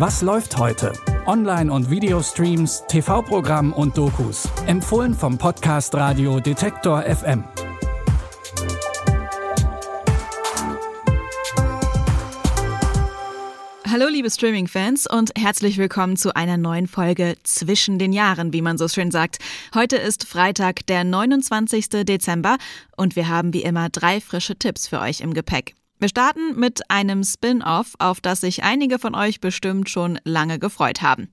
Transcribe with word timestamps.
Was 0.00 0.22
läuft 0.22 0.56
heute? 0.56 0.94
Online- 1.26 1.70
und 1.70 1.90
Videostreams, 1.90 2.84
TV-Programm 2.88 3.74
und 3.74 3.98
Dokus. 3.98 4.48
Empfohlen 4.66 5.12
vom 5.12 5.36
Podcast 5.36 5.94
Radio 5.94 6.40
Detektor 6.40 7.02
FM. 7.02 7.44
Hallo 13.86 14.08
liebe 14.08 14.30
Streaming-Fans 14.30 15.06
und 15.06 15.32
herzlich 15.36 15.76
willkommen 15.76 16.16
zu 16.16 16.34
einer 16.34 16.56
neuen 16.56 16.86
Folge 16.86 17.36
Zwischen 17.42 17.98
den 17.98 18.14
Jahren, 18.14 18.54
wie 18.54 18.62
man 18.62 18.78
so 18.78 18.88
schön 18.88 19.10
sagt. 19.10 19.36
Heute 19.74 19.96
ist 19.96 20.26
Freitag, 20.26 20.86
der 20.86 21.04
29. 21.04 21.90
Dezember 22.06 22.56
und 22.96 23.16
wir 23.16 23.28
haben 23.28 23.52
wie 23.52 23.64
immer 23.64 23.90
drei 23.90 24.22
frische 24.22 24.56
Tipps 24.56 24.88
für 24.88 25.00
euch 25.00 25.20
im 25.20 25.34
Gepäck. 25.34 25.74
Wir 26.00 26.08
starten 26.08 26.58
mit 26.58 26.90
einem 26.90 27.22
Spin-off, 27.22 27.92
auf 27.98 28.22
das 28.22 28.40
sich 28.40 28.64
einige 28.64 28.98
von 28.98 29.14
euch 29.14 29.38
bestimmt 29.38 29.90
schon 29.90 30.18
lange 30.24 30.58
gefreut 30.58 31.02
haben. 31.02 31.28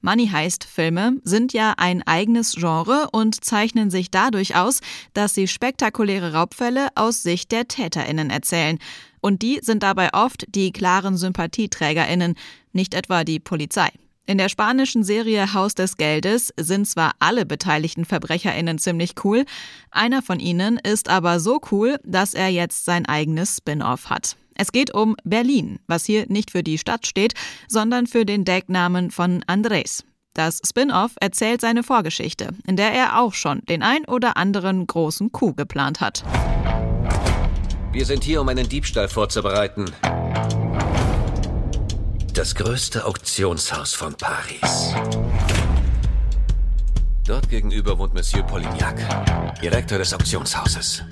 Money 0.00 0.28
Heist 0.28 0.64
Filme 0.64 1.18
sind 1.24 1.52
ja 1.52 1.74
ein 1.76 2.02
eigenes 2.06 2.54
Genre 2.54 3.08
und 3.12 3.44
zeichnen 3.44 3.90
sich 3.90 4.10
dadurch 4.10 4.56
aus, 4.56 4.80
dass 5.12 5.34
sie 5.34 5.46
spektakuläre 5.46 6.32
Raubfälle 6.32 6.88
aus 6.94 7.22
Sicht 7.22 7.52
der 7.52 7.68
Täterinnen 7.68 8.30
erzählen. 8.30 8.78
Und 9.20 9.42
die 9.42 9.60
sind 9.62 9.82
dabei 9.82 10.14
oft 10.14 10.46
die 10.48 10.72
klaren 10.72 11.18
Sympathieträgerinnen, 11.18 12.34
nicht 12.72 12.94
etwa 12.94 13.24
die 13.24 13.40
Polizei. 13.40 13.90
In 14.24 14.38
der 14.38 14.48
spanischen 14.48 15.02
Serie 15.02 15.52
Haus 15.52 15.74
des 15.74 15.96
Geldes 15.96 16.54
sind 16.56 16.86
zwar 16.86 17.12
alle 17.18 17.44
beteiligten 17.44 18.04
Verbrecherinnen 18.04 18.78
ziemlich 18.78 19.14
cool, 19.24 19.44
einer 19.90 20.22
von 20.22 20.38
ihnen 20.38 20.78
ist 20.78 21.08
aber 21.08 21.40
so 21.40 21.60
cool, 21.72 21.98
dass 22.04 22.32
er 22.32 22.48
jetzt 22.48 22.84
sein 22.84 23.04
eigenes 23.06 23.56
Spin-off 23.56 24.10
hat. 24.10 24.36
Es 24.54 24.70
geht 24.70 24.94
um 24.94 25.16
Berlin, 25.24 25.80
was 25.88 26.04
hier 26.04 26.26
nicht 26.28 26.52
für 26.52 26.62
die 26.62 26.78
Stadt 26.78 27.06
steht, 27.06 27.34
sondern 27.66 28.06
für 28.06 28.24
den 28.24 28.44
Decknamen 28.44 29.10
von 29.10 29.42
Andres. 29.48 30.04
Das 30.34 30.60
Spin-off 30.64 31.12
erzählt 31.20 31.60
seine 31.60 31.82
Vorgeschichte, 31.82 32.50
in 32.66 32.76
der 32.76 32.92
er 32.92 33.20
auch 33.20 33.34
schon 33.34 33.60
den 33.68 33.82
ein 33.82 34.04
oder 34.04 34.36
anderen 34.36 34.86
großen 34.86 35.32
Coup 35.32 35.56
geplant 35.56 36.00
hat. 36.00 36.24
Wir 37.90 38.06
sind 38.06 38.22
hier, 38.22 38.40
um 38.40 38.48
einen 38.48 38.68
Diebstahl 38.68 39.08
vorzubereiten. 39.08 39.86
Das 42.34 42.54
größte 42.54 43.04
Auktionshaus 43.04 43.92
von 43.92 44.14
Paris. 44.14 44.94
Dort 47.26 47.50
gegenüber 47.50 47.98
wohnt 47.98 48.14
Monsieur 48.14 48.42
Polignac, 48.42 48.96
Direktor 49.60 49.98
des 49.98 50.14
Auktionshauses. 50.14 51.02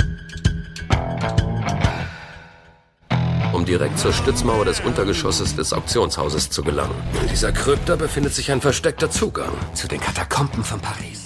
Um 3.52 3.66
direkt 3.66 3.98
zur 3.98 4.14
Stützmauer 4.14 4.64
des 4.64 4.80
Untergeschosses 4.80 5.54
des 5.54 5.74
Auktionshauses 5.74 6.48
zu 6.48 6.62
gelangen. 6.62 6.94
In 7.20 7.28
dieser 7.28 7.52
Krypta 7.52 7.96
befindet 7.96 8.34
sich 8.34 8.50
ein 8.50 8.62
versteckter 8.62 9.10
Zugang 9.10 9.52
zu 9.74 9.88
den 9.88 10.00
Katakomben 10.00 10.64
von 10.64 10.80
Paris. 10.80 11.19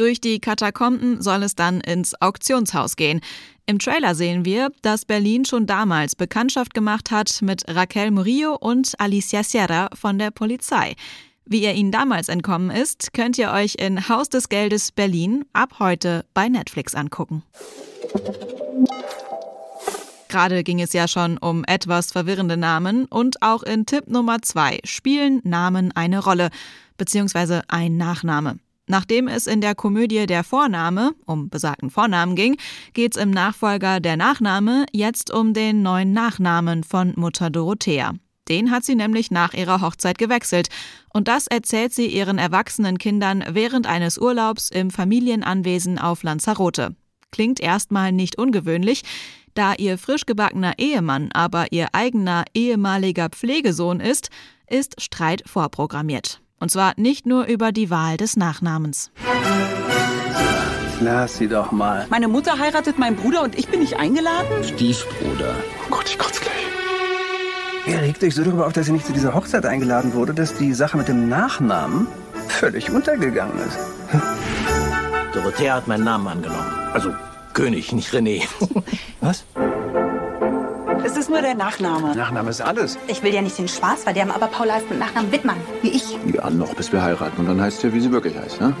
Durch 0.00 0.18
die 0.18 0.40
Katakomben 0.40 1.20
soll 1.20 1.42
es 1.42 1.54
dann 1.54 1.82
ins 1.82 2.18
Auktionshaus 2.22 2.96
gehen. 2.96 3.20
Im 3.66 3.78
Trailer 3.78 4.14
sehen 4.14 4.46
wir, 4.46 4.72
dass 4.80 5.04
Berlin 5.04 5.44
schon 5.44 5.66
damals 5.66 6.16
Bekanntschaft 6.16 6.72
gemacht 6.72 7.10
hat 7.10 7.42
mit 7.42 7.64
Raquel 7.68 8.10
Murillo 8.10 8.56
und 8.56 8.94
Alicia 8.98 9.44
Sierra 9.44 9.90
von 9.92 10.18
der 10.18 10.30
Polizei. 10.30 10.94
Wie 11.44 11.62
ihr 11.62 11.74
ihnen 11.74 11.92
damals 11.92 12.30
entkommen 12.30 12.70
ist, 12.70 13.12
könnt 13.12 13.36
ihr 13.36 13.50
euch 13.50 13.74
in 13.74 14.08
Haus 14.08 14.30
des 14.30 14.48
Geldes 14.48 14.90
Berlin 14.90 15.44
ab 15.52 15.74
heute 15.80 16.24
bei 16.32 16.48
Netflix 16.48 16.94
angucken. 16.94 17.42
Gerade 20.30 20.64
ging 20.64 20.80
es 20.80 20.94
ja 20.94 21.08
schon 21.08 21.36
um 21.36 21.62
etwas 21.64 22.10
verwirrende 22.10 22.56
Namen 22.56 23.04
und 23.04 23.42
auch 23.42 23.62
in 23.64 23.84
Tipp 23.84 24.08
Nummer 24.08 24.40
zwei 24.40 24.78
spielen 24.84 25.42
Namen 25.44 25.92
eine 25.92 26.20
Rolle, 26.20 26.48
beziehungsweise 26.96 27.64
ein 27.68 27.98
Nachname. 27.98 28.56
Nachdem 28.90 29.28
es 29.28 29.46
in 29.46 29.60
der 29.60 29.76
Komödie 29.76 30.26
Der 30.26 30.42
Vorname 30.42 31.12
um 31.24 31.48
besagten 31.48 31.90
Vornamen 31.90 32.34
ging, 32.34 32.56
geht 32.92 33.14
es 33.14 33.22
im 33.22 33.30
Nachfolger 33.30 34.00
Der 34.00 34.16
Nachname 34.16 34.84
jetzt 34.92 35.32
um 35.32 35.54
den 35.54 35.82
neuen 35.82 36.12
Nachnamen 36.12 36.82
von 36.82 37.12
Mutter 37.14 37.50
Dorothea. 37.50 38.14
Den 38.48 38.72
hat 38.72 38.84
sie 38.84 38.96
nämlich 38.96 39.30
nach 39.30 39.54
ihrer 39.54 39.80
Hochzeit 39.80 40.18
gewechselt. 40.18 40.70
Und 41.14 41.28
das 41.28 41.46
erzählt 41.46 41.94
sie 41.94 42.08
ihren 42.08 42.38
erwachsenen 42.38 42.98
Kindern 42.98 43.44
während 43.48 43.86
eines 43.86 44.18
Urlaubs 44.18 44.70
im 44.70 44.90
Familienanwesen 44.90 46.00
auf 46.00 46.24
Lanzarote. 46.24 46.96
Klingt 47.30 47.60
erstmal 47.60 48.10
nicht 48.10 48.38
ungewöhnlich, 48.38 49.02
da 49.54 49.74
ihr 49.74 49.98
frisch 49.98 50.26
gebackener 50.26 50.80
Ehemann 50.80 51.30
aber 51.30 51.70
ihr 51.70 51.90
eigener 51.92 52.42
ehemaliger 52.54 53.28
Pflegesohn 53.28 54.00
ist, 54.00 54.30
ist 54.66 55.00
Streit 55.00 55.44
vorprogrammiert. 55.46 56.40
Und 56.60 56.70
zwar 56.70 56.92
nicht 56.96 57.26
nur 57.26 57.46
über 57.46 57.72
die 57.72 57.90
Wahl 57.90 58.18
des 58.18 58.36
Nachnamens. 58.36 59.10
Lass 61.00 61.38
sie 61.38 61.48
doch 61.48 61.72
mal. 61.72 62.06
Meine 62.10 62.28
Mutter 62.28 62.58
heiratet 62.58 62.98
meinen 62.98 63.16
Bruder 63.16 63.42
und 63.42 63.58
ich 63.58 63.68
bin 63.68 63.80
nicht 63.80 63.98
eingeladen? 63.98 64.62
Stiefbruder. 64.62 65.56
Oh 65.86 65.90
Gott, 65.90 66.04
ich 66.06 66.18
kotze 66.18 66.42
gleich. 66.42 66.54
Ihr 67.86 68.02
regt 68.02 68.22
euch 68.22 68.34
so 68.34 68.44
darüber 68.44 68.66
auf, 68.66 68.74
dass 68.74 68.86
sie 68.86 68.92
nicht 68.92 69.06
zu 69.06 69.14
dieser 69.14 69.32
Hochzeit 69.34 69.64
eingeladen 69.64 70.12
wurde, 70.12 70.34
dass 70.34 70.54
die 70.54 70.74
Sache 70.74 70.98
mit 70.98 71.08
dem 71.08 71.30
Nachnamen 71.30 72.06
völlig 72.48 72.90
untergegangen 72.90 73.56
ist. 73.66 73.78
Dorothea 75.32 75.76
hat 75.76 75.88
meinen 75.88 76.04
Namen 76.04 76.28
angenommen. 76.28 76.70
Also 76.92 77.14
König, 77.54 77.92
nicht 77.92 78.12
René. 78.12 78.42
Was? 79.22 79.44
Es 81.04 81.16
ist 81.16 81.30
nur 81.30 81.40
der 81.40 81.54
Nachname. 81.54 82.14
Nachname 82.14 82.50
ist 82.50 82.60
alles. 82.60 82.98
Ich 83.08 83.22
will 83.22 83.32
ja 83.32 83.40
nicht 83.40 83.56
den 83.58 83.68
Spaß 83.68 84.04
verderben, 84.04 84.30
aber 84.30 84.48
Paula 84.48 84.74
heißt 84.74 84.90
mit 84.90 84.98
Nachnamen 84.98 85.32
Wittmann, 85.32 85.56
wie 85.82 85.88
ich. 85.88 86.04
Ja, 86.34 86.50
noch, 86.50 86.74
bis 86.74 86.92
wir 86.92 87.02
heiraten. 87.02 87.40
Und 87.40 87.46
dann 87.46 87.60
heißt 87.60 87.82
ja, 87.82 87.92
wie 87.92 88.00
sie 88.00 88.12
wirklich 88.12 88.36
heißt, 88.36 88.60
ne? 88.60 88.74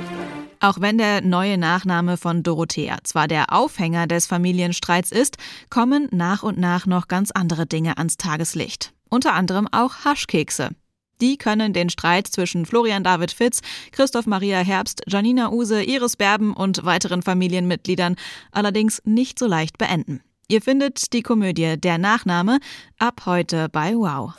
Auch 0.60 0.80
wenn 0.80 0.98
der 0.98 1.22
neue 1.22 1.56
Nachname 1.56 2.18
von 2.18 2.42
Dorothea 2.42 2.98
zwar 3.04 3.26
der 3.26 3.52
Aufhänger 3.52 4.06
des 4.06 4.26
Familienstreits 4.26 5.10
ist, 5.10 5.38
kommen 5.70 6.08
nach 6.10 6.42
und 6.42 6.58
nach 6.58 6.84
noch 6.84 7.08
ganz 7.08 7.30
andere 7.30 7.66
Dinge 7.66 7.96
ans 7.96 8.18
Tageslicht. 8.18 8.92
Unter 9.08 9.32
anderem 9.32 9.66
auch 9.72 10.04
Haschkekse. 10.04 10.70
Die 11.22 11.38
können 11.38 11.72
den 11.72 11.88
Streit 11.88 12.26
zwischen 12.26 12.66
Florian 12.66 13.04
David 13.04 13.30
Fitz, 13.30 13.60
Christoph 13.92 14.26
Maria 14.26 14.58
Herbst, 14.58 15.02
Janina 15.06 15.50
Use, 15.50 15.82
Iris 15.82 16.16
Berben 16.16 16.52
und 16.52 16.84
weiteren 16.84 17.22
Familienmitgliedern 17.22 18.16
allerdings 18.52 19.00
nicht 19.04 19.38
so 19.38 19.46
leicht 19.46 19.78
beenden. 19.78 20.22
Ihr 20.50 20.60
findet 20.60 21.12
die 21.12 21.22
Komödie 21.22 21.76
Der 21.78 21.96
Nachname 21.96 22.58
ab 22.98 23.22
heute 23.24 23.68
bei 23.68 23.94
Wow. 23.94 24.32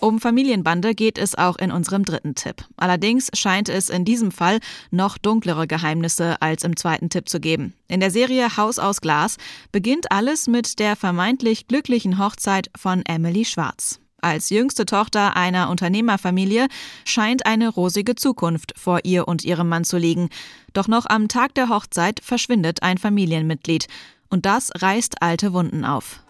Um 0.00 0.18
Familienbande 0.18 0.96
geht 0.96 1.16
es 1.16 1.36
auch 1.36 1.56
in 1.56 1.70
unserem 1.70 2.04
dritten 2.04 2.34
Tipp. 2.34 2.64
Allerdings 2.76 3.30
scheint 3.34 3.68
es 3.68 3.88
in 3.88 4.04
diesem 4.04 4.32
Fall 4.32 4.58
noch 4.90 5.16
dunklere 5.16 5.68
Geheimnisse 5.68 6.42
als 6.42 6.64
im 6.64 6.76
zweiten 6.76 7.08
Tipp 7.08 7.28
zu 7.28 7.38
geben. 7.38 7.74
In 7.86 8.00
der 8.00 8.10
Serie 8.10 8.56
Haus 8.56 8.80
aus 8.80 9.00
Glas 9.00 9.36
beginnt 9.70 10.10
alles 10.10 10.48
mit 10.48 10.80
der 10.80 10.96
vermeintlich 10.96 11.68
glücklichen 11.68 12.18
Hochzeit 12.18 12.68
von 12.76 13.04
Emily 13.06 13.44
Schwarz. 13.44 14.00
Als 14.20 14.50
jüngste 14.50 14.86
Tochter 14.86 15.36
einer 15.36 15.68
Unternehmerfamilie 15.68 16.68
scheint 17.04 17.44
eine 17.44 17.68
rosige 17.68 18.14
Zukunft 18.14 18.72
vor 18.76 19.00
ihr 19.04 19.28
und 19.28 19.44
ihrem 19.44 19.68
Mann 19.68 19.84
zu 19.84 19.98
liegen. 19.98 20.30
Doch 20.72 20.88
noch 20.88 21.06
am 21.06 21.28
Tag 21.28 21.54
der 21.54 21.68
Hochzeit 21.68 22.20
verschwindet 22.22 22.82
ein 22.82 22.98
Familienmitglied. 22.98 23.88
Und 24.28 24.46
das 24.46 24.70
reißt 24.74 25.22
alte 25.22 25.52
Wunden 25.52 25.84
auf. 25.84 26.20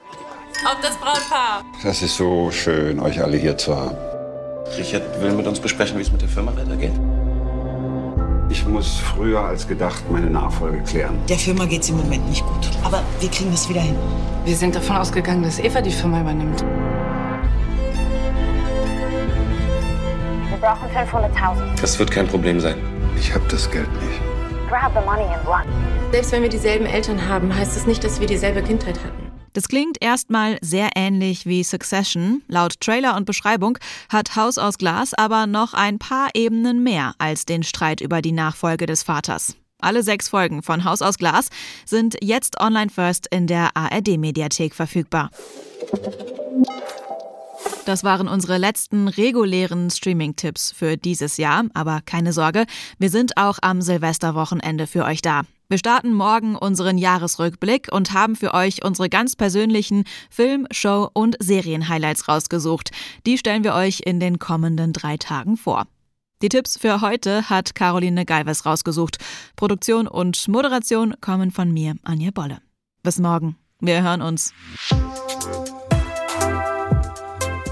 Auf 0.64 0.80
das 0.82 0.96
Brautpaar! 0.96 1.64
Das 1.82 2.02
ist 2.02 2.16
so 2.16 2.50
schön, 2.50 2.98
euch 2.98 3.22
alle 3.22 3.36
hier 3.36 3.56
zu 3.56 3.76
haben. 3.76 3.96
Richard 4.76 5.20
will 5.20 5.32
mit 5.32 5.46
uns 5.46 5.60
besprechen, 5.60 5.96
wie 5.98 6.02
es 6.02 6.10
mit 6.10 6.22
der 6.22 6.28
Firma 6.28 6.54
weitergeht. 6.56 6.92
Ich 8.48 8.66
muss 8.66 8.98
früher 8.98 9.40
als 9.40 9.66
gedacht 9.66 10.10
meine 10.10 10.30
Nachfolge 10.30 10.82
klären. 10.82 11.18
Der 11.28 11.38
Firma 11.38 11.66
geht's 11.66 11.88
im 11.88 11.98
Moment 11.98 12.28
nicht 12.28 12.44
gut. 12.44 12.68
Aber 12.84 13.02
wir 13.20 13.30
kriegen 13.30 13.50
das 13.50 13.68
wieder 13.68 13.80
hin. 13.80 13.96
Wir 14.44 14.56
sind 14.56 14.74
davon 14.74 14.96
ausgegangen, 14.96 15.42
dass 15.42 15.58
Eva 15.58 15.80
die 15.80 15.90
Firma 15.90 16.20
übernimmt. 16.20 16.64
Brauchen 20.66 20.88
500.000. 20.88 21.80
Das 21.80 21.96
wird 21.98 22.10
kein 22.10 22.26
Problem 22.26 22.58
sein. 22.58 22.76
Ich 23.16 23.32
hab 23.32 23.48
das 23.48 23.70
Geld 23.70 23.88
nicht. 24.02 24.20
Grab 24.68 24.92
the 24.94 25.04
money 25.06 25.22
and 25.22 25.46
run. 25.46 25.62
Selbst 26.10 26.32
wenn 26.32 26.42
wir 26.42 26.48
dieselben 26.48 26.86
Eltern 26.86 27.28
haben, 27.28 27.54
heißt 27.54 27.76
das 27.76 27.86
nicht, 27.86 28.02
dass 28.02 28.18
wir 28.18 28.26
dieselbe 28.26 28.62
Kindheit 28.62 28.98
hatten. 29.04 29.30
Das 29.52 29.68
klingt 29.68 30.02
erstmal 30.02 30.58
sehr 30.60 30.90
ähnlich 30.96 31.46
wie 31.46 31.62
Succession. 31.62 32.42
Laut 32.48 32.80
Trailer 32.80 33.16
und 33.16 33.26
Beschreibung 33.26 33.78
hat 34.08 34.34
Haus 34.34 34.58
aus 34.58 34.76
Glas 34.76 35.14
aber 35.14 35.46
noch 35.46 35.72
ein 35.72 36.00
paar 36.00 36.30
Ebenen 36.34 36.82
mehr 36.82 37.14
als 37.18 37.46
den 37.46 37.62
Streit 37.62 38.00
über 38.00 38.20
die 38.20 38.32
Nachfolge 38.32 38.86
des 38.86 39.04
Vaters. 39.04 39.56
Alle 39.80 40.02
sechs 40.02 40.28
Folgen 40.28 40.64
von 40.64 40.84
Haus 40.84 41.00
aus 41.00 41.16
Glas 41.16 41.48
sind 41.84 42.16
jetzt 42.22 42.60
online 42.60 42.90
first 42.90 43.28
in 43.30 43.46
der 43.46 43.70
ARD-Mediathek 43.74 44.74
verfügbar. 44.74 45.30
Das 47.86 48.02
waren 48.02 48.26
unsere 48.26 48.58
letzten 48.58 49.06
regulären 49.06 49.90
Streaming-Tipps 49.90 50.72
für 50.72 50.96
dieses 50.96 51.36
Jahr. 51.36 51.64
Aber 51.72 52.00
keine 52.04 52.32
Sorge, 52.32 52.66
wir 52.98 53.10
sind 53.10 53.36
auch 53.36 53.58
am 53.62 53.80
Silvesterwochenende 53.80 54.88
für 54.88 55.04
euch 55.04 55.22
da. 55.22 55.42
Wir 55.68 55.78
starten 55.78 56.12
morgen 56.12 56.56
unseren 56.56 56.98
Jahresrückblick 56.98 57.88
und 57.92 58.12
haben 58.12 58.36
für 58.36 58.54
euch 58.54 58.84
unsere 58.84 59.08
ganz 59.08 59.36
persönlichen 59.36 60.04
Film-, 60.30 60.66
Show- 60.70 61.10
und 61.12 61.36
Serien-Highlights 61.40 62.28
rausgesucht. 62.28 62.90
Die 63.24 63.38
stellen 63.38 63.64
wir 63.64 63.74
euch 63.74 64.00
in 64.04 64.20
den 64.20 64.38
kommenden 64.38 64.92
drei 64.92 65.16
Tagen 65.16 65.56
vor. 65.56 65.86
Die 66.42 66.48
Tipps 66.48 66.76
für 66.76 67.00
heute 67.00 67.48
hat 67.48 67.74
Caroline 67.74 68.26
Galvez 68.26 68.66
rausgesucht. 68.66 69.18
Produktion 69.56 70.06
und 70.06 70.48
Moderation 70.48 71.14
kommen 71.20 71.50
von 71.50 71.72
mir, 71.72 71.94
Anja 72.02 72.30
Bolle. 72.30 72.58
Bis 73.02 73.18
morgen. 73.18 73.56
Wir 73.80 74.02
hören 74.02 74.22
uns. 74.22 74.52